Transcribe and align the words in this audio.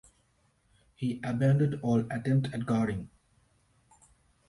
He 0.95 1.21
abandoned 1.23 1.77
all 1.83 1.99
attempt 2.11 2.51
at 2.55 2.65
guarding. 2.65 3.11